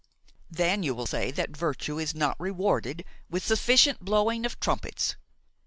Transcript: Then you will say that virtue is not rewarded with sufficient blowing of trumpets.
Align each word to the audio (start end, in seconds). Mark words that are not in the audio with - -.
Then 0.49 0.81
you 0.81 0.95
will 0.95 1.05
say 1.05 1.29
that 1.29 1.55
virtue 1.55 1.99
is 1.99 2.15
not 2.15 2.35
rewarded 2.39 3.05
with 3.29 3.45
sufficient 3.45 3.99
blowing 3.99 4.47
of 4.47 4.59
trumpets. 4.59 5.15